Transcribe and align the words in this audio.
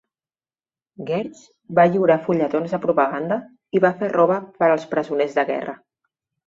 Gertz 1.09 1.43
va 1.79 1.85
lliurar 1.91 2.17
fulletons 2.29 2.73
de 2.77 2.81
propaganda 2.89 3.41
i 3.79 3.85
va 3.87 3.95
fer 4.03 4.13
roba 4.19 4.43
per 4.61 4.71
als 4.75 4.93
presoners 4.97 5.39
de 5.41 5.51
guerra. 5.55 5.83